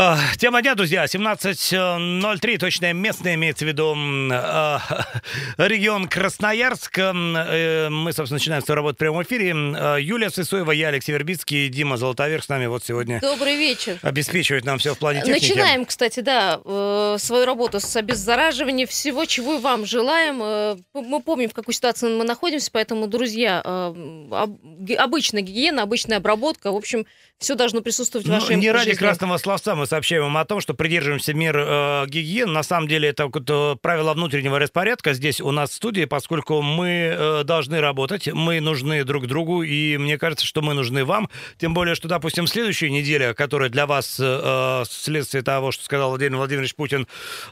[0.00, 4.78] Э, Тема дня, друзья, 17.03, точное местное, имеется в виду э,
[5.68, 6.96] регион Красноярск.
[7.00, 9.50] Э, Мы, собственно, начинаем свою работу в прямом эфире.
[9.50, 13.98] Э, Юлия Сысоева, я, Алексей Вербицкий, Дима Золотоверх с нами вот сегодня Добрый вечер.
[14.02, 15.48] обеспечивает нам все в плане техники.
[15.48, 20.40] Начинаем, кстати, да, э, свою работу с обеззараживания всего, чего и вам желаем.
[20.40, 26.70] Э, Мы помним, в какой ситуации мы находимся, поэтому, друзья, э, обычная гигиена, обычная обработка,
[26.70, 27.04] в общем,
[27.38, 28.98] все должно присутствовать в Ну, вашей не ради жизни.
[28.98, 32.50] красного словца мы сообщаем вам о том, что придерживаемся мер э, гигиены.
[32.50, 36.88] На самом деле это вот, правило внутреннего распорядка здесь у нас в студии, поскольку мы
[37.16, 41.30] э, должны работать, мы нужны друг другу, и мне кажется, что мы нужны вам.
[41.58, 46.38] Тем более, что, допустим, следующая неделя, которая для вас э, вследствие того, что сказал Владимир
[46.38, 47.06] Владимирович Путин,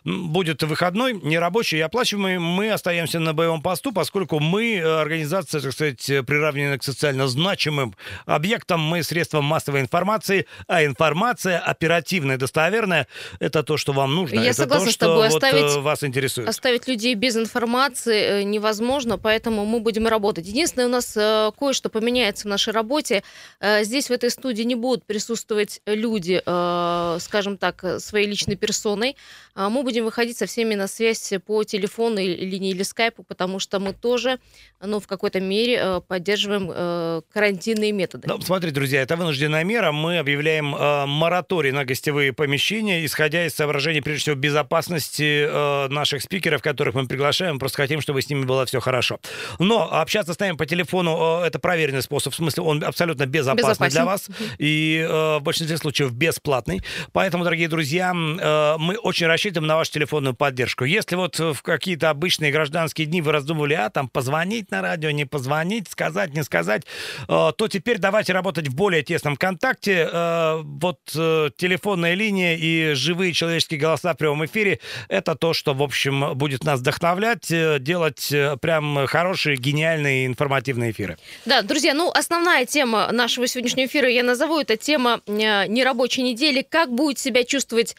[0.05, 5.73] будет выходной, нерабочий и оплачиваемый, мы остаемся на боевом посту, поскольку мы, э, организация, так
[5.73, 13.07] сказать, приравнена к социально значимым объектам, мы средством массовой информации, а информация оперативная, достоверная,
[13.41, 14.41] это то, что вам нужно.
[14.41, 15.29] Я это согласна то, с что тобой.
[15.29, 16.49] вот, Оставить- э, вас интересует.
[16.49, 20.47] Оставить людей без информации э, невозможно, поэтому мы будем работать.
[20.47, 23.23] Единственное, у нас э, кое-что поменяется в нашей работе.
[23.61, 28.57] Э, Здесь, в этой студии, не будут присутствовать люди, э, скажем так, э, своей личной
[28.57, 29.17] персоной.
[29.55, 33.59] А Мы будем выходить со всеми на связь по телефону или линии или скайпу, потому
[33.59, 34.39] что мы тоже,
[34.83, 38.29] ну, в какой-то мере э, поддерживаем э, карантинные методы.
[38.29, 39.93] Ну, смотрите, друзья, это вынужденная мера.
[39.93, 46.23] Мы объявляем э, мораторий на гостевые помещения, исходя из соображений, прежде всего, безопасности э, наших
[46.23, 47.59] спикеров, которых мы приглашаем.
[47.59, 49.19] Просто хотим, чтобы с ними было все хорошо.
[49.59, 52.33] Но общаться с нами по телефону э, это проверенный способ.
[52.33, 53.95] В смысле, он абсолютно безопасный Безопасен.
[53.95, 56.83] для вас и э, в большинстве случаев бесплатный.
[57.13, 60.85] Поэтому, дорогие друзья, э, мы очень рассчитываем на вашу телефонную поддержку.
[60.85, 65.25] Если вот в какие-то обычные гражданские дни вы раздумывали, а там позвонить на радио, не
[65.25, 66.85] позвонить, сказать, не сказать,
[67.29, 69.56] э, то теперь давайте работать в более тесном контакте.
[69.63, 75.75] Э, Вот э, телефонная линия и живые человеческие голоса в прямом эфире— это то, что,
[75.75, 81.17] в общем, будет нас вдохновлять, э, делать прям хорошие, гениальные, информативные эфиры.
[81.45, 86.63] Да, друзья, ну основная тема нашего сегодняшнего эфира, я назову это тема э, нерабочей недели.
[86.69, 87.97] Как будет себя чувствовать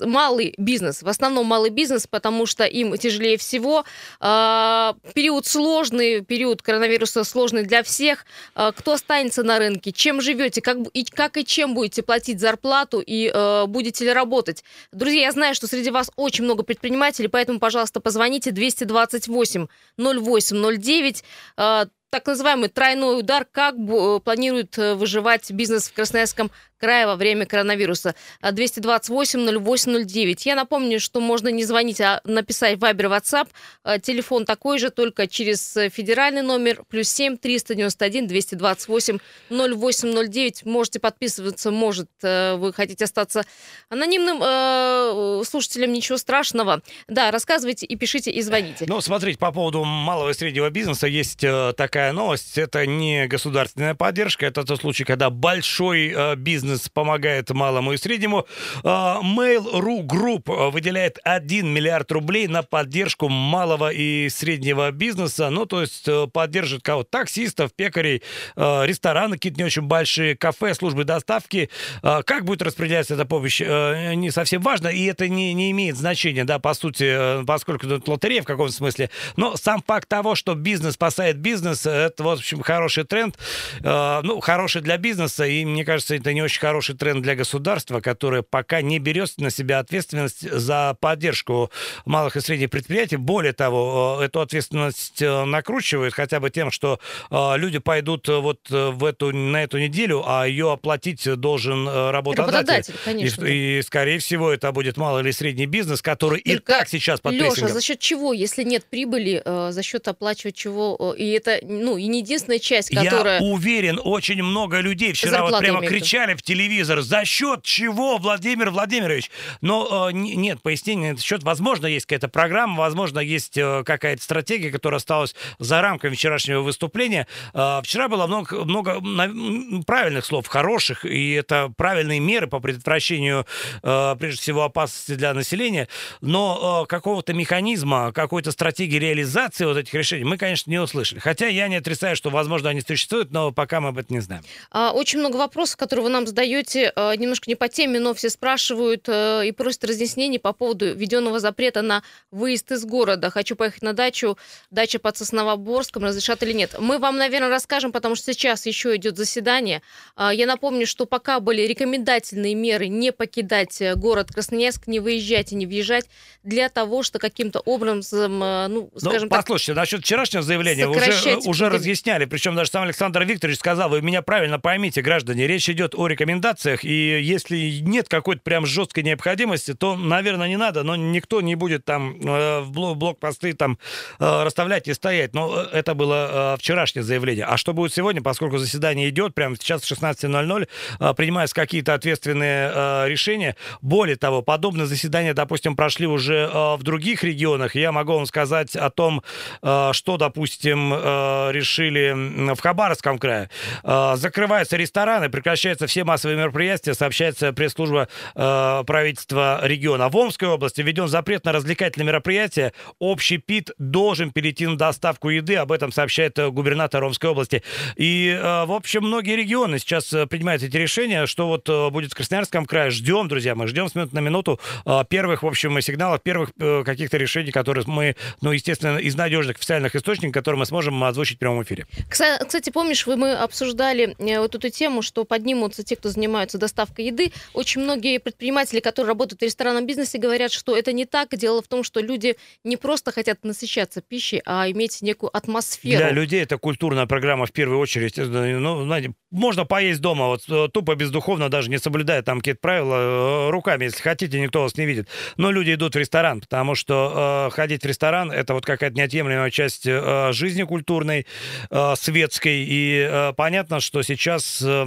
[0.00, 1.02] малый бизнес?
[1.02, 3.84] В основном малый бизнес, потому что им тяжелее всего.
[4.20, 8.24] Период сложный, период коронавируса сложный для всех.
[8.54, 9.92] Кто останется на рынке?
[9.92, 10.60] Чем живете?
[10.60, 13.00] Как, и, как и чем будете платить зарплату?
[13.04, 14.64] И э, будете ли работать?
[14.92, 19.66] Друзья, я знаю, что среди вас очень много предпринимателей, поэтому, пожалуйста, позвоните 228
[19.98, 21.24] 0809
[21.56, 27.16] э, так называемый тройной удар, как э, планирует э, выживать бизнес в Красноярском крае во
[27.16, 28.14] время коронавируса.
[28.42, 30.42] А 228-08-09.
[30.44, 33.48] Я напомню, что можно не звонить, а написать Viber, WhatsApp.
[33.84, 36.82] Э, Телефон такой же, только через э, федеральный номер.
[36.90, 39.18] Плюс 7 391 228
[39.48, 40.66] 0809.
[40.66, 43.44] Можете подписываться, может, вы хотите остаться
[43.88, 46.82] анонимным слушателем, ничего страшного.
[47.08, 48.84] Да, рассказывайте и пишите, и звоните.
[48.86, 52.58] Ну, смотрите, по поводу малого и среднего бизнеса есть э, такая новость.
[52.58, 58.44] Это не государственная поддержка, это тот случай, когда большой э, бизнес помогает малому и среднему.
[58.82, 58.88] Э,
[59.22, 65.48] Mail.ru Group выделяет 1 миллиард рублей на поддержку малого и среднего бизнеса.
[65.50, 67.04] Ну, то есть э, поддержит кого?
[67.04, 68.22] Таксистов, пекарей,
[68.56, 71.70] э, рестораны какие-то не очень большие, кафе, службы доставки.
[72.02, 75.96] Э, Как будет распределяться эта помощь, э, не совсем важно, и это не, не имеет
[75.96, 79.08] значения, да, по сути, э, поскольку это лотерея в каком-то смысле.
[79.36, 83.36] Но сам факт того, что бизнес спасает бизнес, это, в общем, хороший тренд.
[83.82, 88.00] Э, Ну, хороший для бизнеса, и мне кажется, это не очень хороший тренд для государства,
[88.00, 91.70] которое пока не берет на себя ответственность за поддержку
[92.04, 93.16] малых и средних предприятий.
[93.16, 96.98] Более того, э, эту ответственность э, накручивают хотя бы тем, что
[97.30, 102.52] люди пойдут вот в эту, на эту неделю, а ее оплатить должен работодатель.
[102.52, 103.44] Работодатель, конечно.
[103.44, 107.20] И, и, скорее всего, это будет малый или средний бизнес, который и Только, так сейчас
[107.20, 107.72] под Леша, прессингом.
[107.72, 111.14] за счет чего, если нет прибыли, за счет оплачивать чего?
[111.16, 113.40] И это, ну, и не единственная часть, которая...
[113.40, 118.70] Я уверен, очень много людей вчера вот прямо кричали в телевизор, за счет чего, Владимир
[118.70, 119.30] Владимирович?
[119.60, 121.42] Но э, не- нет пояснения на этот счет.
[121.42, 127.26] Возможно, есть какая-то программа, возможно, есть э, какая-то стратегия, которая осталась за рамками вчерашнего выступления.
[127.52, 133.46] Э, вчера было много, много на- правильных слов, хороших, и это правильные меры по предотвращению,
[133.82, 135.88] э, прежде всего, опасности для населения.
[136.20, 141.18] Но э, какого-то механизма, какой-то стратегии реализации вот этих решений мы, конечно, не услышали.
[141.18, 144.44] Хотя я не отрицаю, что, возможно, они существуют, но пока мы об этом не знаем.
[144.70, 148.30] А, очень много вопросов, которые вы нам задаете, а, немножко не по теме, но все
[148.30, 153.30] спрашивают э, и просят разъяснений по поводу введенного запрета на выезд из города.
[153.30, 154.38] Хочу поехать на дачу,
[154.70, 156.76] дача под Сосновоборском, разрешат или нет.
[156.78, 159.82] Мы вам, наверное, расскажем, потому что сейчас еще идет заседание.
[160.16, 165.52] А, я напомню, что пока были рекомендательные меры не покидать э, город Красноярск, не выезжать
[165.52, 166.06] и не въезжать,
[166.42, 171.36] для того, что каким-то образом, э, ну, Ну, скажем так, послушайте, насчет вчерашнего заявления уже,
[171.52, 171.78] уже эпидемию.
[171.78, 176.06] разъясняли, причем даже сам Александр Викторович сказал, вы меня правильно поймите, граждане, речь идет о
[176.06, 181.54] рекомендациях, и если нет какой-то прям жесткой необходимости, то, наверное, не надо, но никто не
[181.54, 183.78] будет там э, в блок- блокпосты там
[184.18, 185.34] э, расставлять и стоять.
[185.34, 187.44] Но э, это было э, вчерашнее заявление.
[187.44, 192.70] А что будет сегодня, поскольку заседание идет, прямо сейчас в 16.00 э, принимаются какие-то ответственные
[192.74, 193.56] э, решения.
[193.80, 197.74] Более того, подобные заседания, допустим, прошли уже э, в других регионах.
[197.74, 199.22] Я могу вам сказать о том,
[199.62, 203.50] э, что, допустим, э, решили в Хабаровском крае.
[203.82, 210.08] Э, Закрываются рестораны, прекращаются все массовые мероприятия, сообщается пресс-служба э, правительства региона.
[210.08, 212.72] В Омской области введен запрет на развлекательные мероприятия.
[212.98, 215.56] Общий ПИТ должен перейти на доставку еды.
[215.56, 217.62] Об этом сообщает э, губернатор Омской области.
[217.96, 221.26] И, э, в общем, многие регионы сейчас э, принимают эти решения.
[221.26, 222.90] Что вот будет в Красноярском крае?
[222.90, 224.60] Ждем, друзья, мы ждем с минуты на минуту
[225.08, 226.50] первых, в общем, сигналов, первых
[226.84, 231.38] каких-то решений, которые мы, ну, естественно, из надежных официальных источников, которые мы сможем озвучить в
[231.38, 231.86] прямом эфире.
[232.08, 237.06] Кстати, помнишь, вы мы обсуждали э, вот эту тему, что поднимутся те, кто занимаются доставкой
[237.06, 237.32] еды.
[237.54, 241.36] Очень многие предприниматели, которые работают в ресторанном бизнесе, говорят, что это не так.
[241.36, 245.98] Дело в том, что люди не просто хотят насыщаться пищей, а иметь некую атмосферу.
[245.98, 248.18] Для людей это культурная программа в первую очередь.
[248.18, 252.60] Э, Ну, знаете, можно поесть дома, вот э, тупо бездуховно, даже не соблюдая там какие-то
[252.60, 255.08] правила, руками, если хотите, никто вас не видит.
[255.36, 259.50] Но люди идут в ресторан, потому что э, ходить в ресторан это вот какая-то неотъемлемая
[259.50, 261.21] часть э, жизни культурной,
[261.70, 262.64] э, светской.
[262.64, 264.82] И э, понятно, что сейчас э,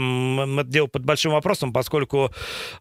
[0.59, 2.31] это дело под большим вопросом, поскольку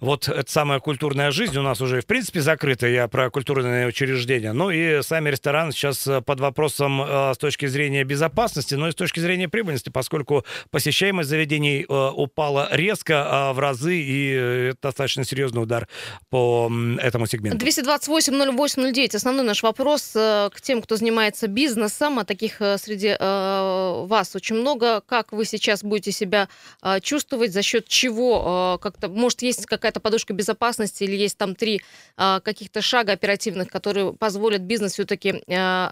[0.01, 4.53] вот эта самая культурная жизнь у нас уже в принципе закрыта, я про культурные учреждения.
[4.53, 7.01] Ну и сами рестораны сейчас э, под вопросом
[7.35, 13.25] с точки зрения безопасности, но и с точки зрения прибыльности, поскольку посещаемость заведений упала резко
[13.27, 14.31] а, в разы, и
[14.71, 15.89] это достаточно серьезный удар
[16.31, 16.71] по
[17.01, 17.65] этому сегменту.
[17.65, 19.17] 228-08-09.
[19.17, 23.17] Основной наш вопрос к тем, кто занимается бизнесом, а таких среди
[24.07, 25.01] вас очень много.
[25.01, 26.49] Как вы сейчас будете себя
[26.83, 28.77] э, чувствовать, за счет чего?
[28.77, 31.81] э, Как-то, может, есть какая-то подушка безопасности или есть там три
[32.17, 35.43] э, каких-то шага оперативных, которые позволят бизнес все-таки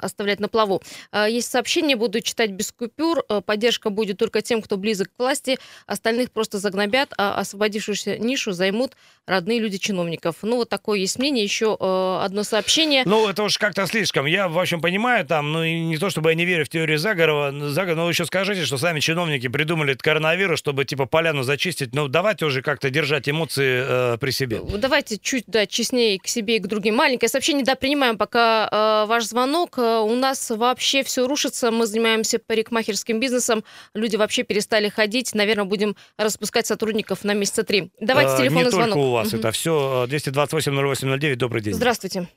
[0.02, 0.82] оставлять на плаву?
[1.12, 3.25] Э, Есть сообщение, буду читать без купюр.
[3.28, 5.58] Э, Поддержка будет только тем, кто близок к власти.
[5.87, 8.93] Остальных просто загнобят, а освободившуюся нишу займут
[9.26, 10.37] родные люди чиновников.
[10.43, 11.44] Ну, вот такое есть мнение.
[11.44, 13.02] Еще э, одно сообщение.
[13.06, 14.26] Ну, это уж как-то слишком.
[14.26, 17.41] Я, в общем, понимаю там, ну, не то, чтобы я не верю в теорию заговора,
[17.50, 21.94] заговора, но вы еще скажите, что сами чиновники придумали этот коронавирус, чтобы, типа, поляну зачистить.
[21.94, 23.84] Ну, давайте уже как-то держать эмоции
[24.14, 24.60] э, при себе.
[24.78, 26.94] Давайте чуть, да, честнее к себе и к другим.
[26.96, 29.78] Маленькое сообщение, да, принимаем пока э, ваш звонок.
[29.78, 31.70] Э, у нас вообще все рушится.
[31.70, 33.64] Мы занимаемся парикмахерским бизнесом.
[33.94, 35.34] Люди вообще перестали ходить.
[35.34, 37.90] Наверное, будем распускать сотрудников на месяца три.
[38.00, 38.88] Давайте Э, телефонный Не звонок.
[38.94, 39.38] только у вас Мгм.
[39.40, 40.06] это все.
[40.08, 41.74] 228-08-09, добрый день.
[41.74, 42.28] Здравствуйте.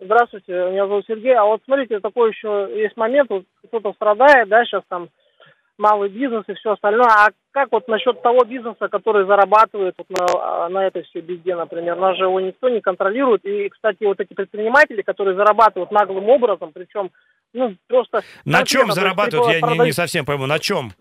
[0.00, 1.34] Здравствуйте, меня зовут Сергей.
[1.34, 5.08] А вот смотрите, такой еще есть момент, вот кто-то страдает, да, сейчас там
[5.76, 7.08] малый бизнес и все остальное.
[7.08, 11.54] А как вот насчет того бизнеса, который зарабатывает вот на, а, на этой всей безде,
[11.56, 11.96] например?
[11.96, 13.44] Нас же его никто не контролирует.
[13.44, 17.10] И, кстати, вот эти предприниматели, которые зарабатывают наглым образом, причем,
[17.52, 18.22] ну, просто...
[18.44, 20.46] На чем зарабатывают, я не, не совсем пойму.
[20.46, 20.92] На чем?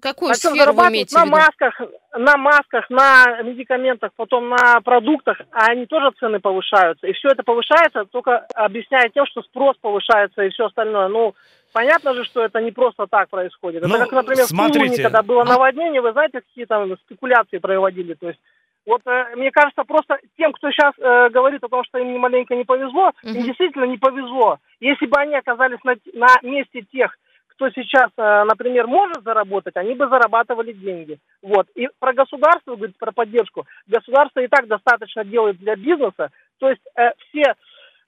[0.00, 1.36] Какую на чем сферу вы имеете в На виду?
[1.36, 1.80] масках,
[2.16, 7.06] на масках, на медикаментах, потом на продуктах, а они тоже цены повышаются.
[7.06, 11.08] И все это повышается, только объясняя тем, что спрос повышается и все остальное.
[11.08, 11.34] Ну,
[11.72, 13.82] понятно же, что это не просто так происходит.
[13.82, 14.78] Ну, это как, например, в смотрите.
[14.86, 18.14] Тулуне, когда было наводнение, вы знаете, какие там спекуляции проводили.
[18.14, 18.40] То есть
[18.86, 22.54] вот э, мне кажется, просто тем, кто сейчас э, говорит о том, что им маленько
[22.56, 23.34] не повезло, Мгм.
[23.34, 24.58] им действительно не повезло.
[24.80, 27.14] Если бы они оказались на, на месте тех,
[27.58, 31.18] кто сейчас, э, например, может заработать, они бы зарабатывали деньги.
[31.42, 31.66] Вот.
[31.74, 33.66] И про государство, говорит, про поддержку.
[33.88, 36.30] Государство и так достаточно делает для бизнеса.
[36.60, 37.54] То есть э, все,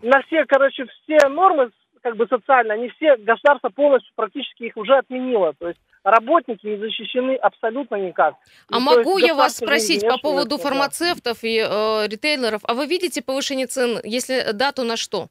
[0.03, 4.97] на все, короче, все нормы как бы социальные, они все, государство полностью практически их уже
[4.97, 5.53] отменило.
[5.59, 8.37] То есть работники не защищены абсолютно никак.
[8.71, 10.63] А Ну, то есть могу я вас спросить по поводу да.
[10.63, 12.61] фармацевтов и э, ритейлеров?
[12.63, 13.99] А вы видите повышение цен?
[14.05, 15.27] Если да, то на что?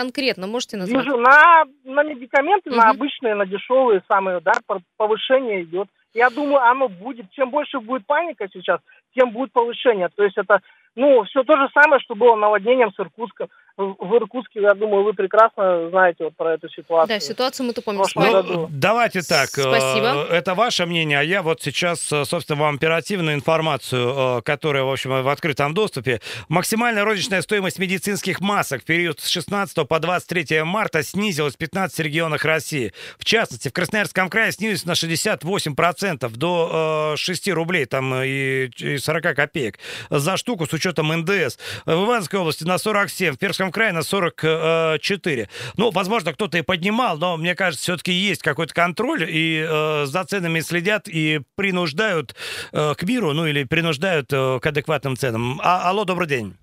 [0.00, 1.04] Конкретно можете назвать?
[1.04, 2.78] Вижу, на, на медикаменты, Мгм.
[2.78, 4.52] на обычные, на дешевые самые, да,
[4.96, 5.88] повышение идет.
[6.14, 7.30] Я думаю, оно будет.
[7.32, 8.80] Чем больше будет паника сейчас,
[9.14, 10.08] тем будет повышение.
[10.16, 10.60] То есть это,
[10.96, 13.48] ну, все то же самое, что было наводнением с Иркутском.
[13.76, 17.08] В Иркутске, я думаю, вы прекрасно знаете вот про эту ситуацию.
[17.16, 18.04] Да, ситуацию мы-то помним.
[18.14, 19.48] Ну, давайте так.
[19.48, 20.26] Спасибо.
[20.28, 24.84] Э, это ваше мнение, а я вот сейчас, э, собственно, вам оперативную информацию, э, которая,
[24.84, 26.20] в общем, в открытом доступе.
[26.48, 32.00] Максимальная розничная стоимость медицинских масок в период с 16 по 23 марта снизилась в 15
[32.00, 32.92] регионах России.
[33.18, 39.78] В частности, в Красноярском крае снизилась на 68% до 6 рублей там и 40 копеек
[40.10, 41.58] за штуку с учетом НДС.
[41.86, 45.48] В Ивановской области на 47, в Пермском Пермском крае на 44.
[45.76, 50.24] Ну, возможно, кто-то и поднимал, но мне кажется, все-таки есть какой-то контроль, и э, за
[50.24, 52.34] ценами следят и принуждают
[52.72, 55.60] э, к миру, ну или принуждают э, к адекватным ценам.
[55.62, 56.54] А, алло, добрый день.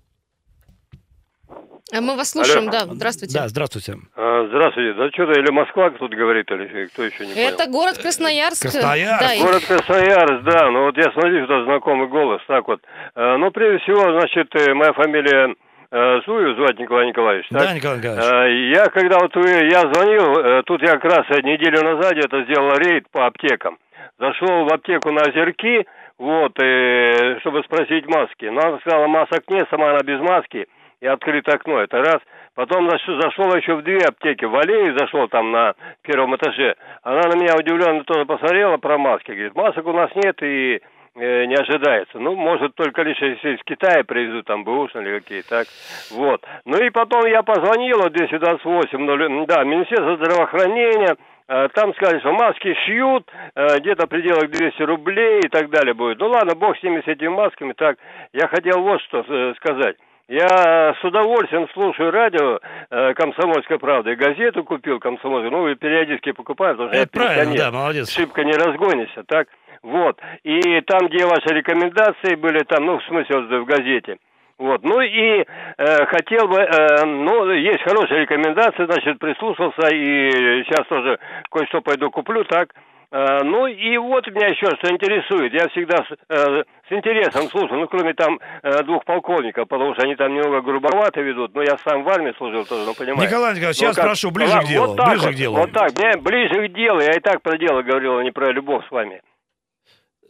[1.90, 2.70] А мы вас слушаем, Алло.
[2.70, 2.94] да.
[2.94, 3.34] Здравствуйте.
[3.34, 3.96] Да, здравствуйте.
[4.14, 4.92] А, здравствуйте.
[4.92, 7.72] Да что-то или Москва тут говорит, или кто еще не Это понял.
[7.72, 8.60] город Красноярск.
[8.60, 9.22] Красноярск.
[9.22, 10.70] Да, город Красноярск, да.
[10.70, 12.42] Ну вот я смотрю, что знакомый голос.
[12.46, 12.82] Так вот.
[13.14, 17.48] А, ну, прежде всего, значит, э, моя фамилия Э, Зую звать Николай Николаевич.
[17.48, 17.62] Так?
[17.62, 18.24] Да, Николай Николаевич.
[18.24, 22.42] Э, я, когда вот вы, я звонил, э, тут я как раз неделю назад это
[22.44, 23.78] сделал рейд по аптекам.
[24.18, 25.86] Зашел в аптеку на озерки,
[26.18, 28.44] вот, и, чтобы спросить маски.
[28.46, 30.66] Но она сказала, масок нет, сама она без маски,
[31.00, 32.18] и открыто окно, это раз.
[32.54, 36.74] Потом зашел еще в две аптеки, в аллее зашел там на первом этаже.
[37.02, 40.97] Она на меня удивленно тоже посмотрела про маски, говорит, масок у нас нет, и Э,
[41.14, 42.18] не ожидается.
[42.18, 45.66] Ну, может, только лишь если из Китая привезут там бэушные или какие так.
[46.10, 46.44] Вот.
[46.64, 51.16] Ну и потом я позвонила 228, 0, да, Министерство здравоохранения,
[51.48, 55.94] э, там сказали, что маски шьют, э, где-то в пределах 200 рублей и так далее
[55.94, 56.18] будет.
[56.18, 57.72] Ну ладно, бог с ними, с этими масками.
[57.72, 57.98] Так,
[58.32, 59.22] я хотел вот что
[59.54, 59.96] сказать.
[60.28, 65.50] Я с удовольствием слушаю радио э, «Комсомольская правда» и газету купил «Комсомольскую».
[65.50, 68.10] Ну, и периодически покупаю, потому что Это я правильно, да, молодец.
[68.12, 69.48] Шибко не разгонишься, так?
[69.82, 70.20] Вот.
[70.44, 74.18] И там, где ваши рекомендации были, там, ну, в смысле, вот, в газете.
[74.58, 75.46] Вот, ну и
[75.78, 81.18] э, хотел бы, э, ну, есть хорошие рекомендации, значит, прислушался и сейчас тоже
[81.50, 82.74] кое-что пойду куплю, так.
[83.10, 85.54] Э, ну и вот меня еще что интересует.
[85.54, 90.02] Я всегда с, э, с интересом слушаю, ну, кроме там э, двух полковников, потому что
[90.04, 93.26] они там немного грубовато ведут, но я сам в армии служил тоже, ну, понимаете.
[93.26, 95.56] Николай Николаевич, ну, как, прошу, ближе ну, к делу, вот так ближе вот, к делу.
[95.56, 98.86] Вот так, ближе к делу, я и так про дело говорил, а не про любовь
[98.86, 99.22] с вами.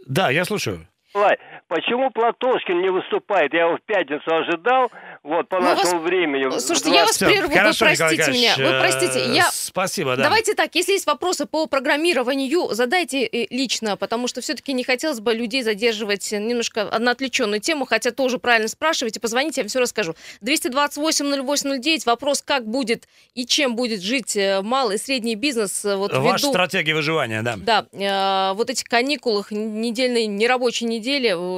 [0.06, 0.86] Да, я слушаю.
[1.12, 3.52] Почему Платошкин не выступает?
[3.54, 4.90] Я его в пятницу ожидал,
[5.22, 6.02] вот, по ну, нашему вас...
[6.02, 6.58] времени.
[6.58, 8.54] Слушайте, я вас прерву, Хорошо, вы простите меня.
[8.56, 9.48] Вы простите, я...
[9.50, 10.24] Спасибо, да.
[10.24, 15.20] Давайте так, если есть вопросы по программированию, задайте э, лично, потому что все-таки не хотелось
[15.20, 19.80] бы людей задерживать немножко на отвлеченную тему, хотя тоже правильно спрашиваете, позвоните, я вам все
[19.80, 20.14] расскажу.
[20.42, 25.84] 228-08-09, вопрос, как будет и чем будет жить э, малый и средний бизнес.
[25.84, 26.52] Э, вот Ваша ввиду...
[26.52, 27.56] стратегия выживания, да.
[27.56, 30.97] Да, э, вот этих каникулах, недельной, нерабочей недели,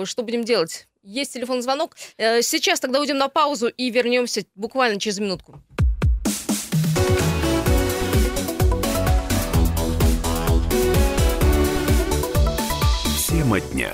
[0.04, 0.86] что будем делать?
[1.02, 1.96] Есть телефонный звонок.
[2.18, 5.60] Э, сейчас тогда уйдем на паузу и вернемся буквально через минутку.
[13.28, 13.92] Тема дня.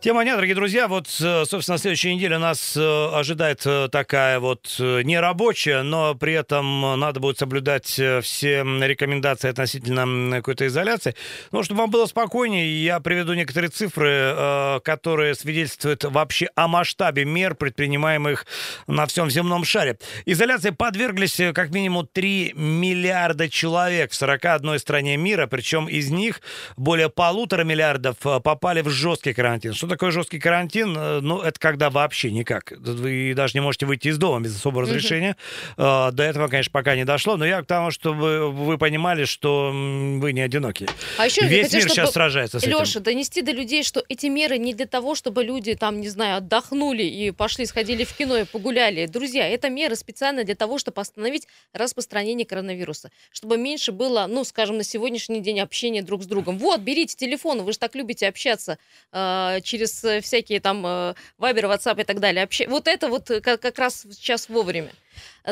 [0.00, 0.88] Тема дня, дорогие друзья.
[0.88, 6.32] Вот, э, собственно, на следующей неделе нас э, ожидает э, такая вот нерабочая, но при
[6.32, 11.14] этом надо будет соблюдать все рекомендации относительно какой-то изоляции.
[11.52, 17.54] Ну, чтобы вам было спокойнее, я приведу некоторые цифры, которые свидетельствуют вообще о масштабе мер,
[17.54, 18.46] предпринимаемых
[18.86, 19.98] на всем земном шаре.
[20.24, 26.40] Изоляции подверглись как минимум 3 миллиарда человек в 41 стране мира, причем из них
[26.78, 29.74] более полутора миллиардов попали в жесткий карантин.
[29.74, 30.96] Что такое жесткий карантин?
[30.96, 32.72] Э, ну, это когда вообще никак.
[32.78, 35.36] Вы даже не можете выйти из дома без особого разрешения.
[35.76, 36.12] Mm-hmm.
[36.12, 37.36] До этого, конечно, пока не дошло.
[37.36, 40.88] Но я к тому, чтобы вы понимали, что вы не одиноки.
[41.18, 43.02] А еще Весь хотел, мир сейчас сражается с Леша, этим.
[43.02, 47.02] донести до людей, что эти меры не для того, чтобы люди там, не знаю, отдохнули
[47.02, 49.06] и пошли, сходили в кино и погуляли.
[49.06, 53.10] Друзья, это меры специально для того, чтобы остановить распространение коронавируса.
[53.32, 56.58] Чтобы меньше было, ну, скажем, на сегодняшний день общения друг с другом.
[56.58, 58.78] Вот, берите телефон, вы же так любите общаться
[59.12, 60.82] э, через через э, всякие там
[61.38, 62.44] Вайбер, э, WhatsApp и так далее.
[62.44, 64.90] Вообще, вот это вот э, как, как раз сейчас вовремя.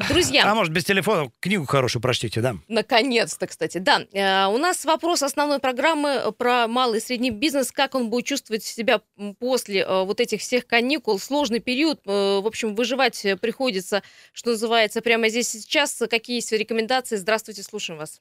[0.08, 0.44] Друзья.
[0.44, 2.56] А может, без телефона книгу хорошую прочтите, да?
[2.68, 4.49] Наконец-то, кстати, да.
[4.49, 9.00] У нас вопрос основной программы про малый и средний бизнес, как он будет чувствовать себя
[9.38, 11.18] после вот этих всех каникул.
[11.18, 16.02] Сложный период, в общем, выживать приходится, что называется, прямо здесь сейчас.
[16.08, 17.16] Какие есть рекомендации?
[17.16, 18.20] Здравствуйте, слушаем вас.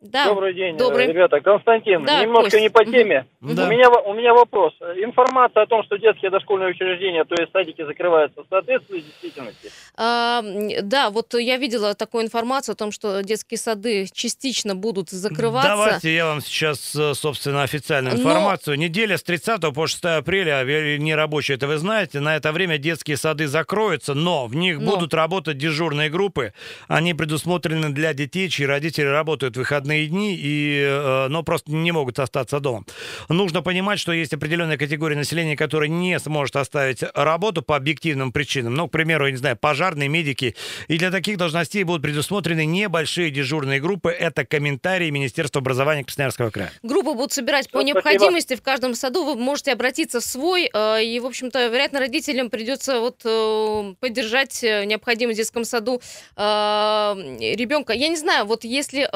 [0.00, 0.24] Да.
[0.28, 1.04] Добрый день, Добрый.
[1.04, 1.40] э, ребята.
[1.40, 2.62] Константин, Да, немножко Кость.
[2.62, 3.26] не по теме.
[3.42, 3.66] Да.
[3.66, 4.72] У, меня, во- у меня вопрос.
[4.96, 9.70] Информация о том, что детские дошкольные учреждения, то есть садики закрываются, соответствует действительности?
[9.98, 10.42] А,
[10.82, 15.68] да, вот я видела такую информацию о том, что детские сады частично будут закрываться.
[15.68, 18.78] Давайте я вам сейчас, э, собственно, официальную Но- информацию.
[18.78, 23.18] Неделя с 30 по 6 апреля, э, нерабочие, это вы знаете, на это время детские
[23.18, 24.92] сады закроются, но в них Но.
[24.92, 26.54] будут работать дежурные группы.
[26.88, 31.92] Они предусмотрены для детей, чьи родители работают в выходные дни, и, э, но просто не
[31.92, 32.84] могут остаться дома.
[33.28, 38.74] Нужно понимать, что есть определенная категория населения, которая не сможет оставить работу по объективным причинам.
[38.74, 40.54] Ну, к примеру, я не знаю, пожарные, медики.
[40.88, 44.10] И для таких должностей будут предусмотрены небольшие дежурные группы.
[44.10, 46.72] Это комментарии Министерства образования Красноярского края.
[46.82, 49.24] Группы будут собирать по Всё, необходимости в каждом саду.
[49.24, 50.70] Вы можете обратиться в свой.
[50.72, 56.00] э, И, в общем-то, вероятно, родителям придется вот э, поддержать необходимость в детском саду
[56.36, 57.92] ребенка.
[57.92, 59.08] Я не знаю, вот если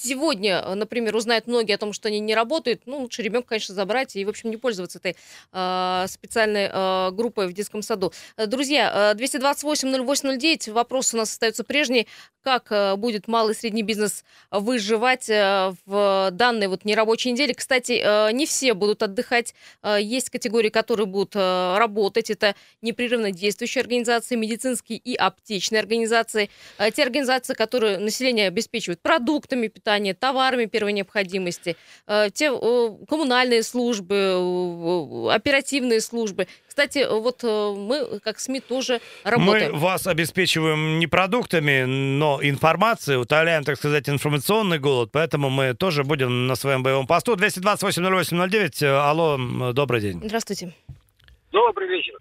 [0.00, 3.74] сегодня, э, например, узнают многие о том, что они не работают, ну, лучше ребенка, конечно,
[3.74, 5.16] забрать и, в общем, не пользоваться этой
[5.52, 8.12] э, специальной э, группой в детском саду.
[8.36, 12.06] Э, Друзья, э, 228-08-09, вопрос у нас остается прежний.
[12.42, 17.54] Как э, будет малый и средний бизнес выживать э, в данной вот нерабочей неделе?
[17.54, 19.54] Кстати, э, не все будут отдыхать.
[19.82, 22.30] Э, Есть категории, которые будут э, работать.
[22.30, 26.48] Это непрерывно действующие организации, медицинские и аптечные организации.
[26.78, 31.74] Э, Те организации, которые население обеспечивают продуктами питания, товарами первой необходимости.
[32.06, 36.46] Э, Те э, коммунальные службы, э, оперативные службы.
[36.68, 39.72] Кстати, вот мы, как СМИ, тоже работаем.
[39.72, 46.04] Мы вас обеспечиваем не продуктами, но информацией, утоляем, так сказать, информационный голод, поэтому мы тоже
[46.04, 47.34] будем на своем боевом посту.
[47.34, 50.20] 228-08-09, алло, добрый день.
[50.22, 50.74] Здравствуйте.
[51.50, 52.14] Добрый вечер.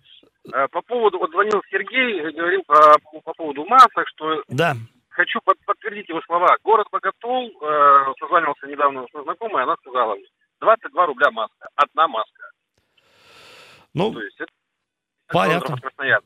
[0.71, 4.77] По поводу, вот звонил Сергей, говорил про, по поводу масок, что Да,
[5.17, 6.55] хочу под- подтвердить его слова.
[6.63, 10.27] Город Боготол, э, созванивался недавно с знакомой, она сказала мне,
[10.61, 12.51] 22 рубля маска, одна маска.
[13.93, 14.51] ну, То есть это,
[15.27, 15.73] понятно.
[15.73, 16.25] это Красноярск.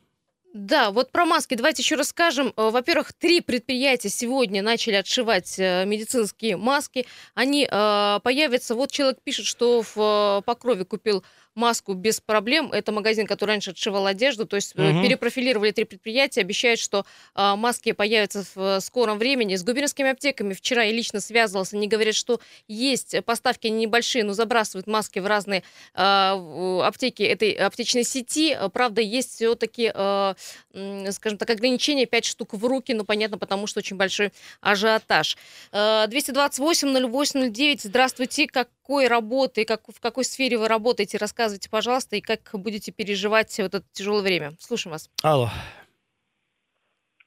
[0.54, 2.48] Да, вот про маски давайте еще расскажем.
[2.58, 7.06] Э, Во-первых, три предприятия сегодня начали отшивать э, медицинские маски.
[7.34, 8.74] Они э, появятся.
[8.74, 12.72] Вот человек пишет, что в э, Покрове купил маску без проблем.
[12.72, 14.46] Это магазин, который раньше отшивал одежду.
[14.46, 15.02] То есть э, Мгм.
[15.02, 16.40] перепрофилировали три предприятия.
[16.40, 17.04] Обещают, что
[17.34, 19.56] э, маски появятся в э, скором времени.
[19.56, 21.76] С губернскими аптеками вчера я лично связывался.
[21.76, 25.62] Они говорят, что есть поставки небольшие, но забрасывают маски в разные
[25.94, 26.00] э,
[26.34, 28.56] в- аптеки этой аптечной сети.
[28.58, 32.94] Э, Правда, есть все-таки, м, скажем так, ограничение 5 штук в руки.
[32.94, 35.36] Ну, понятно, потому что очень большой ажиотаж.
[35.72, 37.80] Э, 228-08-09.
[37.82, 38.46] Здравствуйте.
[38.46, 41.18] Какой работы, как, в какой сфере вы работаете?
[41.18, 44.52] Рассказывайте, пожалуйста, и как будете переживать вот это тяжелое время.
[44.60, 45.10] Слушаем вас.
[45.22, 45.48] Алло.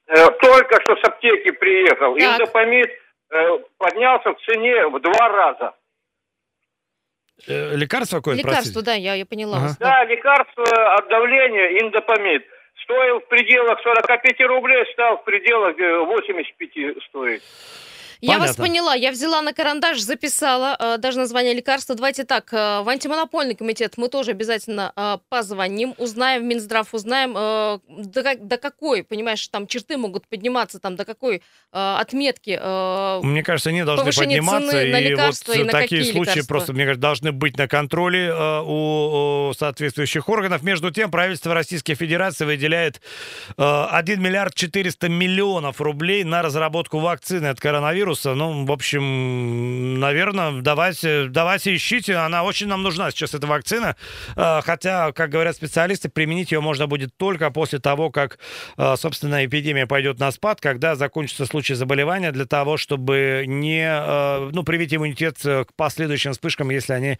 [0.06, 2.16] Э, Только что с аптеки приехал.
[2.16, 2.40] Так.
[2.40, 2.88] Индопамид
[3.30, 5.74] э, поднялся в цене в два раза.
[7.46, 8.86] Э, Лекарство какое-то, Лекарство, простите?
[8.86, 9.66] да, я, я поняла Ага.
[9.66, 9.78] вас.
[9.78, 12.44] Да, лекарство от давления индопамид.
[12.84, 17.42] Стоил в пределах 45 рублей, стал в пределах э, 85 стоить.
[18.20, 18.94] Я вас поняла.
[18.94, 21.94] Я взяла на карандаш, записала э, даже название лекарства.
[21.94, 27.34] Давайте так, э, в антимонопольный комитет мы тоже обязательно э, позвоним, узнаем, в Минздрав узнаем,
[27.34, 32.58] до, до какой, понимаешь, там черты могут подниматься, там до какой отметки.
[33.24, 36.46] Мне кажется, они должны подниматься, и вот и такие случаи лекарства?
[36.46, 38.32] просто, мне кажется, должны быть на контроле
[38.64, 40.62] у, соответствующих органов.
[40.62, 43.00] Между тем, правительство Российской Федерации выделяет
[43.56, 48.15] э, 1 миллиард 400 миллионов рублей на разработку вакцины от коронавируса.
[48.24, 52.16] Ну, в общем, наверное, давайте, давайте ищите.
[52.16, 53.96] Она очень нам нужна сейчас, эта вакцина.
[54.36, 58.38] Э, хотя, как говорят специалисты, применить ее можно будет только после того, как,
[58.76, 64.50] э, собственно, эпидемия пойдет на спад, когда закончатся случаи заболевания, для того, чтобы не, э,
[64.52, 67.18] ну, привить иммунитет э, к последующим вспышкам, если они,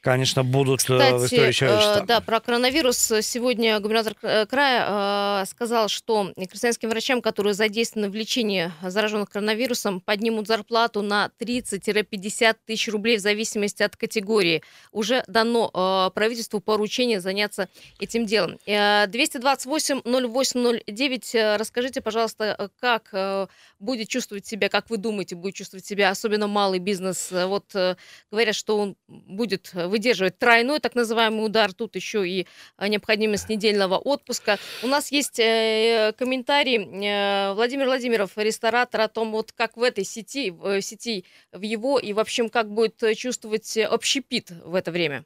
[0.00, 2.02] конечно, будут э, в истории Кстати, человечества.
[2.02, 8.10] э, да, про коронавирус сегодня губернатор э, края э, сказал, что крестьянским врачам, которые задействованы
[8.10, 14.62] в лечении зараженных коронавирусом, поднимут зарплату на 30-50 тысяч рублей в зависимости от категории.
[14.90, 17.68] Уже дано э, правительству поручение заняться
[18.00, 18.58] этим делом.
[18.66, 23.46] Э, 228-08-09, э, расскажите, пожалуйста, э, как э,
[23.78, 27.30] будет чувствовать себя, как вы думаете, будет чувствовать себя, особенно малый бизнес.
[27.30, 27.94] Э, Вот э,
[28.32, 32.48] говорят, что он будет выдерживать тройной так называемый удар, тут еще и
[32.80, 34.58] необходимость недельного отпуска.
[34.82, 40.04] У нас есть э, комментарий э, Владимир Владимиров, ресторатор, о том, вот как в этой
[40.16, 44.50] сети, в э, сети, в его, и в общем, как будет э, чувствовать э, общепит
[44.64, 45.24] в это время.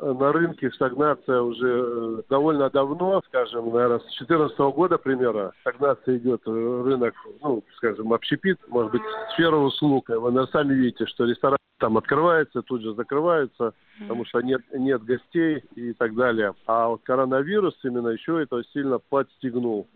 [0.00, 5.52] на рынке стагнация уже довольно давно, скажем, наверное, с 2014 года примерно.
[5.60, 9.02] Стагнация идет рынок, ну, скажем, общепит, может быть,
[9.34, 10.08] сфера услуг.
[10.08, 15.04] Вы наверное, сами видите, что ресторан там открывается, тут же закрывается, потому что нет, нет
[15.04, 16.54] гостей и так далее.
[16.66, 19.86] А вот коронавирус именно еще это сильно подстегнул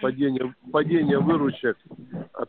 [0.00, 1.76] падение, падение выручек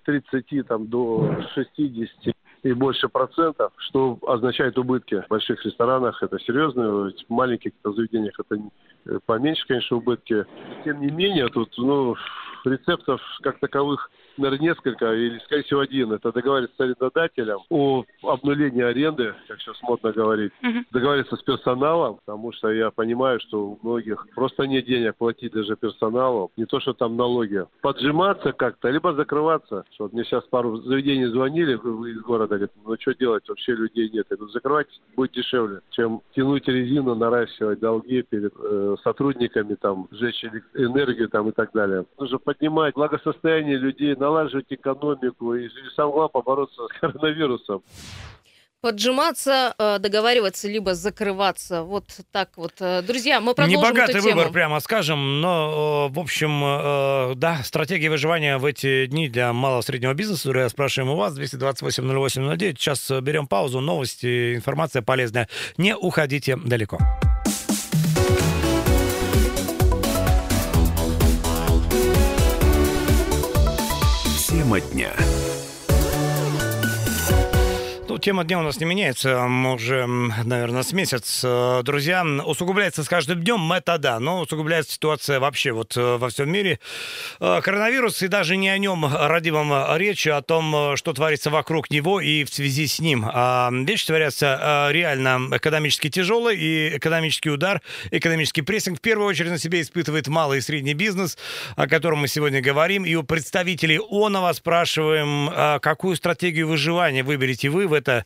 [0.05, 6.23] 30 там, до 60 и больше процентов, что означает убытки в больших ресторанах.
[6.23, 8.59] Это серьезно, в маленьких заведениях это
[9.27, 10.45] поменьше, конечно, убытки.
[10.83, 12.15] Тем не менее, тут ну,
[12.63, 16.13] рецептов как таковых наверное, несколько, или, скорее всего, один.
[16.13, 20.51] Это договариваться с арендодателем о обнулении аренды, как сейчас модно говорить.
[20.63, 20.83] Uh-huh.
[20.91, 25.75] Договариваться с персоналом, потому что я понимаю, что у многих просто нет денег платить даже
[25.75, 26.51] персоналу.
[26.57, 27.65] Не то, что там налоги.
[27.81, 29.85] Поджиматься как-то, либо закрываться.
[29.91, 34.09] Что вот мне сейчас пару заведений звонили из города, говорят, ну что делать, вообще людей
[34.09, 34.27] нет.
[34.29, 40.43] Я говорю, закрывайтесь, будет дешевле, чем тянуть резину, наращивать долги перед э, сотрудниками, там, сжечь
[40.73, 42.05] энергию там, и так далее.
[42.17, 47.83] Нужно поднимать благосостояние людей, налаживать экономику и, самое главное, побороться с коронавирусом
[48.81, 51.81] поджиматься, э, договариваться, либо закрываться.
[51.81, 52.73] Вот так вот.
[52.79, 54.35] Э, друзья, мы продолжим Небогатый эту тему.
[54.35, 60.13] выбор, прямо скажем, но, в общем, да, стратегия выживания в эти дни для малого среднего
[60.13, 62.75] бизнеса, я спрашиваем у вас, 228-08-09.
[62.77, 65.49] Сейчас берем паузу, новости, информация полезная.
[65.77, 66.99] Не уходите далеко.
[74.75, 75.24] Тема дня.
[78.25, 81.41] Тема дня у нас не меняется, уже, наверное, с месяц.
[81.43, 86.29] Э, друзья, усугубляется с каждым днем, это да, но усугубляется ситуация вообще вот э, во
[86.29, 86.79] всем мире.
[87.39, 91.91] Э, коронавирус, и даже не о нем, родимом речь, а о том, что творится вокруг
[91.91, 93.27] него и в связи с ним.
[93.31, 99.59] А вещи творятся реально экономически тяжелые, и экономический удар, экономический прессинг в первую очередь на
[99.59, 101.37] себе испытывает малый и средний бизнес,
[101.75, 103.05] о котором мы сегодня говорим.
[103.05, 108.25] И у представителей ОНОВА спрашиваем, какую стратегию выживания выберете вы в этом это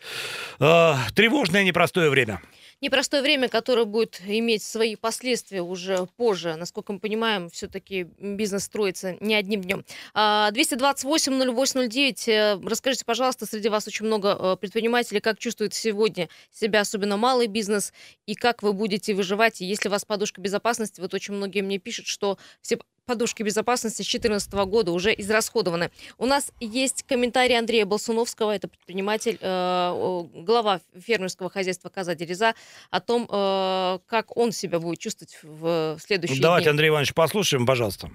[0.60, 2.42] э, тревожное непростое время
[2.82, 6.56] непростое время, которое будет иметь свои последствия уже позже.
[6.56, 9.86] Насколько мы понимаем, все-таки бизнес строится не одним днем.
[10.16, 12.24] 228-08-09.
[12.28, 17.18] А, э, расскажите, пожалуйста, среди вас очень много э, предпринимателей, как чувствует сегодня себя особенно
[17.18, 17.94] малый бизнес,
[18.26, 19.62] и как вы будете выживать.
[19.62, 24.04] И если у вас подушка безопасности, вот очень многие мне пишут, что все подушки безопасности
[24.04, 25.90] с 2014 года уже израсходованы.
[26.20, 32.54] У нас есть комментарий Андрея Болсуновского, это предприниматель, э, глава фермерского хозяйства Каза Дереза,
[32.92, 36.70] о том, э, как он себя будет чувствовать в следующие Давайте, дни.
[36.70, 38.12] Андрей Иванович, послушаем, пожалуйста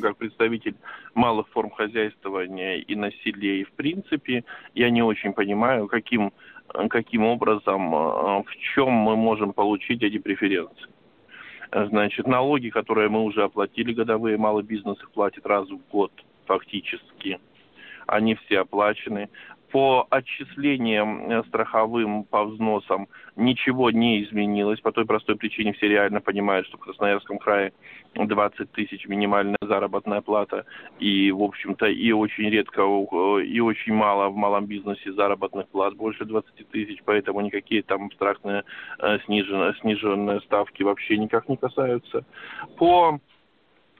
[0.00, 0.74] как представитель
[1.14, 4.42] малых форм хозяйствования и насилия, и в принципе,
[4.74, 6.32] я не очень понимаю, каким,
[6.90, 10.88] каким образом, э, в чем мы можем получить эти преференции.
[11.72, 16.12] Значит, налоги, которые мы уже оплатили годовые, малый бизнес их платит раз в год
[16.46, 17.40] фактически.
[18.06, 19.30] Они все оплачены.
[19.74, 24.80] По отчислениям э, страховым, по взносам ничего не изменилось.
[24.80, 27.72] По той простой причине все реально понимают, что в Красноярском крае
[28.14, 30.64] 20 тысяч минимальная заработная плата.
[31.00, 36.24] И, в общем-то, и очень редко, и очень мало в малом бизнесе заработных плат, больше
[36.24, 37.00] 20 тысяч.
[37.04, 38.62] Поэтому никакие там абстрактные
[39.00, 42.24] э, сниженные, сниженные ставки вообще никак не касаются.
[42.76, 43.33] По Э,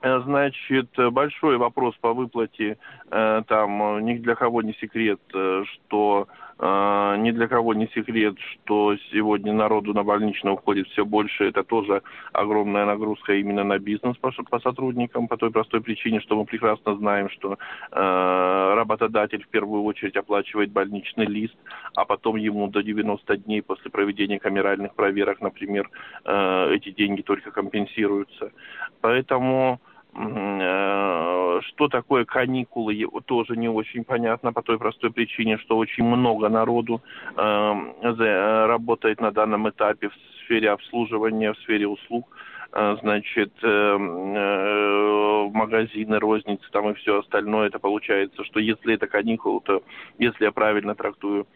[0.05, 2.77] значит, большой вопрос по выплате,
[3.09, 8.95] э, там ни для кого не секрет, э, что ни для кого не секрет, что
[9.11, 11.43] сегодня народу на больничный уходит все больше.
[11.43, 16.37] Это тоже огромная нагрузка именно на бизнес по, по сотрудникам, по той простой причине, что
[16.37, 17.57] мы прекрасно знаем, что
[17.91, 21.57] э, работодатель в первую очередь оплачивает больничный лист,
[21.93, 25.89] а потом ему до 90 дней после проведения камеральных проверок, например,
[26.23, 28.53] э, эти деньги только компенсируются.
[29.01, 36.05] Поэтому Э, что такое каникулы, тоже не очень понятно по той простой причине, что очень
[36.05, 37.01] много народу
[37.35, 42.27] эм, э, работает на данном этапе в сфере обслуживания, в сфере услуг.
[42.71, 43.51] Э, значит,
[45.53, 49.83] магазины, розницы там и все остальное, это получается, что если это каникулы, то,
[50.17, 51.47] если я правильно трактую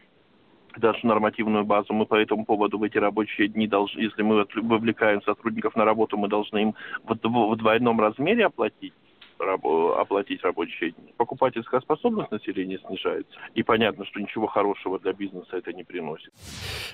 [0.77, 1.93] нашу нормативную базу.
[1.93, 6.17] Мы по этому поводу в эти рабочие дни должны, если мы вовлекаем сотрудников на работу,
[6.17, 8.93] мы должны им в, двойном размере оплатить
[9.39, 11.13] оплатить рабочие дни.
[11.17, 13.32] Покупательская способность населения снижается.
[13.56, 16.32] И понятно, что ничего хорошего для бизнеса это не приносит.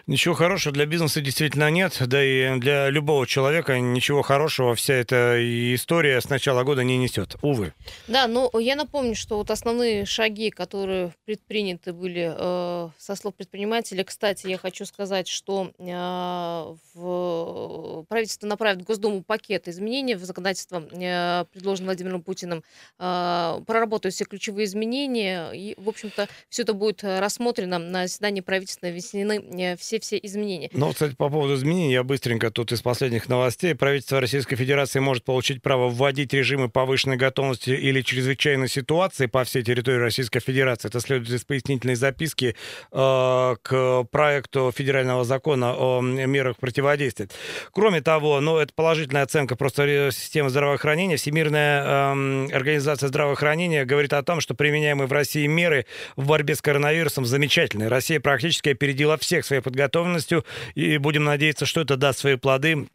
[0.08, 5.38] Ничего хорошего для бизнеса действительно нет, да и для любого человека ничего хорошего вся эта
[5.76, 7.74] история с начала года не несет, увы.
[8.08, 14.04] Да, но я напомню, что вот основные шаги, которые предприняты были э, со слов предпринимателя,
[14.04, 20.84] кстати, я хочу сказать, что э, в правительство направит в Госдуму пакет изменений в законодательство,
[20.92, 27.04] э, предложенное Владимиром Путиным, э, проработают все ключевые изменения, и, в общем-то, все это будет
[27.04, 30.70] рассмотрено на заседании правительства, внесены э, все-все изменения.
[30.74, 33.76] Ну, кстати, по поводу изменений, я быстренько тут из последних новостей.
[33.76, 39.64] Правительство Российской Федерации может получить право вводить режимы повышенной готовности или чрезвычайной ситуации по всей
[39.64, 40.88] территории Российской Федерации.
[40.90, 42.56] Это следует из пояснительной записки
[42.92, 47.30] э, к проекту федерального закона о мерах противодействия.
[47.72, 51.18] Кроме того, ну, это положительная оценка просто системы здравоохранения.
[51.18, 52.16] Всемирная э,
[52.52, 55.86] организация здравоохранения говорит о том, что применяемые в России меры
[56.16, 57.90] в борьбе с коронавирусом замечательные.
[57.90, 62.88] Россия практически опередила всех своей подготовленностью, и будем надеяться, что это даст свои плоды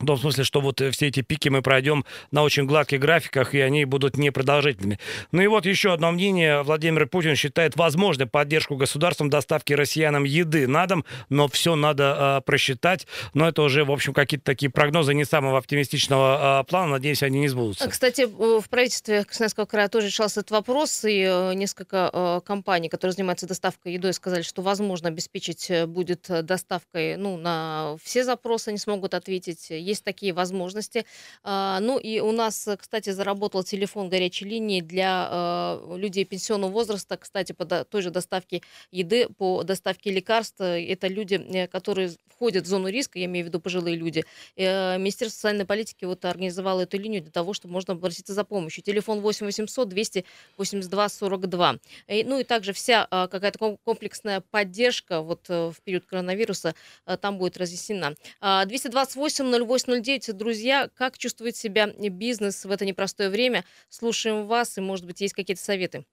[0.00, 3.60] в том смысле, что вот все эти пики мы пройдем на очень гладких графиках, и
[3.60, 4.98] они будут непродолжительными.
[5.32, 6.62] Ну и вот еще одно мнение.
[6.62, 12.40] Владимир Путин считает возможной поддержку государством доставки россиянам еды на дом, но все надо э,
[12.46, 13.06] просчитать.
[13.34, 16.92] Но это уже, в общем, какие-то такие прогнозы не самого оптимистичного э, плана.
[16.92, 17.88] Надеюсь, они не сбудутся.
[17.88, 23.12] Кстати, в правительстве Красноярского края тоже решался этот вопрос, и э, несколько э, компаний, которые
[23.12, 29.14] занимаются доставкой едой, сказали, что возможно обеспечить будет доставкой ну, на все запросы, они смогут
[29.14, 31.04] ответить есть такие возможности.
[31.42, 37.16] А, ну и у нас, кстати, заработал телефон горячей линии для а, людей пенсионного возраста,
[37.16, 40.60] кстати, по той же доставке еды, по доставке лекарств.
[40.60, 44.24] Это люди, э, которые входят в зону риска, я имею в виду пожилые люди.
[44.56, 48.82] Э, Министерство социальной политики вот организовало эту линию для того, чтобы можно обратиться за помощью.
[48.82, 51.76] Телефон 8 800 282 42.
[52.24, 56.74] Ну и также вся а, какая-то комплексная поддержка вот э, в период коронавируса
[57.20, 58.14] там будет разъяснена.
[58.40, 60.36] 228 08 809.
[60.36, 63.64] Друзья, как чувствует себя бизнес в это непростое время?
[63.88, 66.04] Слушаем вас, и, может быть, есть какие-то советы.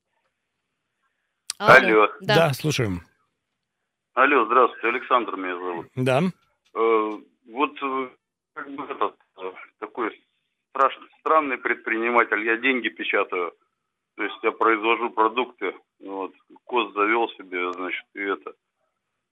[1.57, 1.73] Алло.
[1.73, 2.07] Алло.
[2.21, 2.35] Да.
[2.35, 3.01] да, слушаем.
[4.13, 5.87] Алло, здравствуйте, Александр меня зовут.
[5.95, 6.21] Да.
[6.73, 8.09] Э, вот э,
[8.53, 10.11] как бы этот э, такой
[10.69, 13.53] страшный, странный предприниматель, я деньги печатаю,
[14.15, 18.53] то есть я произвожу продукты, вот, кост завел себе, значит, и это,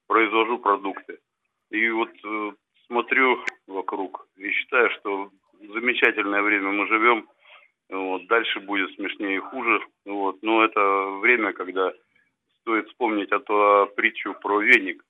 [0.08, 1.20] произвожу продукты.
[1.72, 2.52] И вот э,
[2.88, 5.30] смотрю вокруг и считаю, что
[5.74, 7.28] замечательное время мы живем.
[7.90, 9.80] Вот, дальше будет смешнее и хуже.
[10.06, 10.82] Вот, но это
[11.22, 11.94] время, когда
[12.62, 15.04] стоит вспомнить о ту притчу про веник,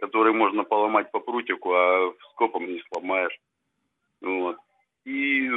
[0.00, 3.38] который можно поломать по прутику, а скопом не сломаешь.
[4.20, 4.56] Вот.
[5.04, 5.50] И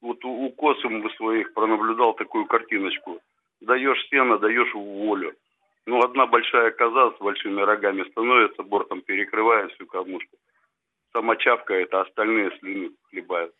[0.00, 3.20] вот у, у Косым своих пронаблюдал такую картиночку.
[3.60, 5.34] Даешь сено, даешь волю.
[5.86, 10.36] Ну, одна большая коза с большими рогами становится, бортом перекрывая всю кормушку
[11.14, 13.52] сама чавкает, а остальные слюны хлебают.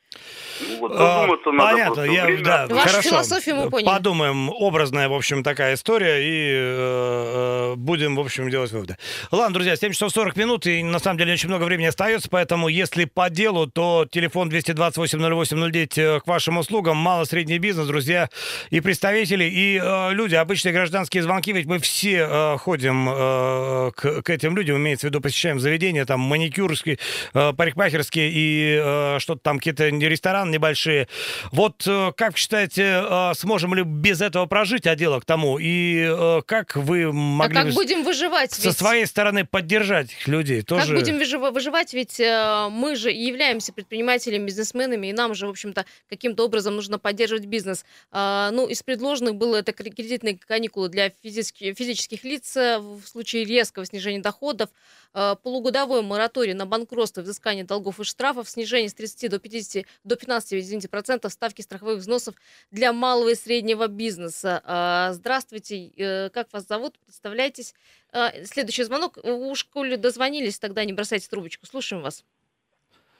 [0.61, 2.45] Ну, вот задуматься а, надо Понятно, я, время.
[2.45, 3.09] да, Вашу хорошо.
[3.09, 3.89] философию мы поняли.
[3.89, 8.97] Подумаем, образная, в общем, такая история, и э, э будем, в общем, делать выводы.
[9.33, 12.69] Ладно, друзья, 7 часов 40 минут, и на самом деле очень много времени остается, поэтому
[12.69, 18.29] если по делу, то телефон 228-08-09 э, к вашим услугам, мало-средний бизнес, друзья,
[18.71, 24.23] и представители, и э, люди, обычные гражданские звонки, ведь мы все э, ходим э, к,
[24.23, 26.99] к этим людям, имеется в виду, посещаем заведения, там, маникюрские,
[27.35, 31.07] э, парикмахерские, и э, что-то там, какие-то рестораны небольшие.
[31.53, 35.59] Вот э, как считаете, э, сможем ли без этого прожить, а дело к тому?
[35.59, 37.59] И э, как вы могли...
[37.59, 38.53] А как будем выживать?
[38.53, 38.79] Со ведь...
[38.79, 40.87] своей стороны поддержать людей тоже?
[40.87, 41.19] Как будем
[41.53, 41.93] выживать?
[41.93, 47.45] Ведь мы же являемся предпринимателями, бизнесменами, и нам же, в общем-то, каким-то образом нужно поддерживать
[47.45, 47.85] бизнес.
[48.13, 54.21] Ну, из предложенных было это кредитные каникулы для физических, физических лиц в случае резкого снижения
[54.21, 54.71] доходов,
[55.13, 60.55] полугодовой мораторий на банкротство, взыскание долгов и штрафов, снижение с 30 до 50, до 15
[60.55, 62.35] извините, процентов ставки страховых взносов
[62.71, 64.63] для малого и среднего бизнеса.
[64.65, 66.99] А, здравствуйте, э, как вас зовут?
[67.01, 67.75] Представляйтесь.
[68.13, 69.19] А, следующий звонок.
[69.23, 71.67] У школе дозвонились, тогда не бросайте трубочку.
[71.67, 72.25] Слушаем вас.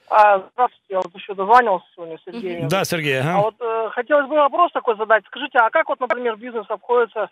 [0.09, 2.69] А, здравствуйте, я вот еще дозванивался сегодня, Сергей.
[2.69, 3.21] Да, Сергей.
[3.21, 3.37] Ага.
[3.37, 5.25] А вот э, хотелось бы вопрос такой задать.
[5.27, 7.31] Скажите, а как вот, например, бизнес обходится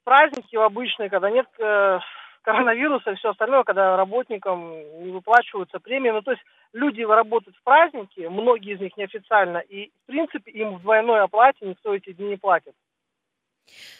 [0.00, 1.98] в праздники в обычные, когда нет э,
[2.42, 4.70] коронавируса и все остальное, когда работникам
[5.04, 6.10] не выплачиваются премии.
[6.10, 10.76] Ну, то есть люди работают в праздники, многие из них неофициально, и, в принципе, им
[10.76, 12.74] в двойной оплате никто эти дни не платит.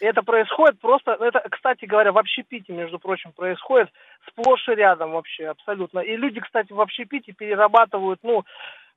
[0.00, 3.88] И это происходит просто, это, кстати говоря, в общепите, между прочим, происходит
[4.28, 6.00] сплошь и рядом вообще, абсолютно.
[6.00, 8.44] И люди, кстати, в общепите перерабатывают, ну,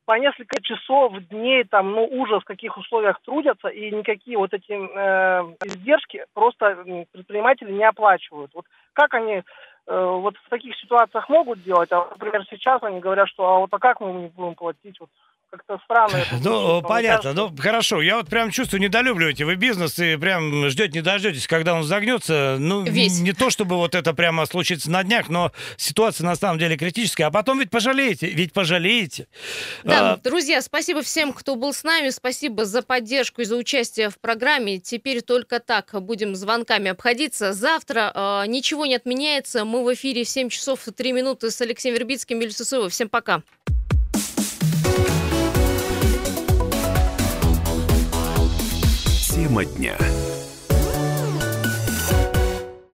[0.05, 4.71] по несколько часов, дней, там, ну, ужас, в каких условиях трудятся, и никакие вот эти
[4.71, 8.51] э, издержки просто предприниматели не оплачивают.
[8.53, 9.41] Вот как они э,
[9.85, 13.79] вот в таких ситуациях могут делать, а, например, сейчас они говорят, что а вот а
[13.79, 15.09] как мы не будем платить, вот
[15.53, 16.15] как-то странно.
[16.15, 17.33] Это ну, понятно.
[17.33, 17.33] Кажется...
[17.33, 18.01] Ну, хорошо.
[18.01, 22.57] Я вот прям чувствую, недолюбливаете вы бизнес и прям ждете, не дождетесь, когда он загнется.
[22.59, 23.19] Ну, Весь.
[23.19, 27.25] не то, чтобы вот это прямо случится на днях, но ситуация на самом деле критическая.
[27.25, 29.27] А потом ведь пожалеете, ведь пожалеете.
[29.83, 30.17] Да, а...
[30.17, 32.09] друзья, спасибо всем, кто был с нами.
[32.09, 34.79] Спасибо за поддержку и за участие в программе.
[34.79, 37.53] Теперь только так будем звонками обходиться.
[37.53, 39.65] Завтра э, ничего не отменяется.
[39.65, 43.43] Мы в эфире в 7 часов 3 минуты с Алексеем Вербицким, Юлией Всем пока.
[49.53, 50.22] Тема дня.